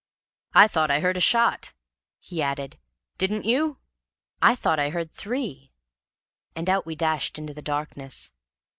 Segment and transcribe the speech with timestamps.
[0.55, 1.73] "I thought I heard a shot,"
[2.19, 2.79] he added.
[3.19, 3.77] "Didn't you?"
[4.41, 5.73] "I thought I heard three."
[6.55, 8.31] And out we dashed into the darkness.